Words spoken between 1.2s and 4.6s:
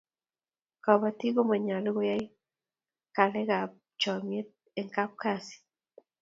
ko manyolu koyai kalekab chomnyet